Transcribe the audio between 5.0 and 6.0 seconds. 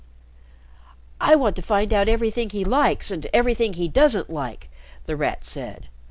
The Rat said.